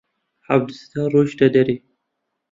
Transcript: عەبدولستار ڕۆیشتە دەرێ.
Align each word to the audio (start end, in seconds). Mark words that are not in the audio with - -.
عەبدولستار 0.51 1.07
ڕۆیشتە 1.15 1.47
دەرێ. 1.55 1.75